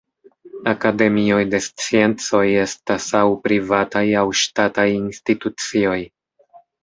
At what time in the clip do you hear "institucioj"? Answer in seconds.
4.95-5.99